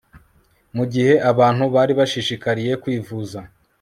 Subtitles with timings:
[0.75, 3.39] mu gihe abantu bari bashishikariye kwivuza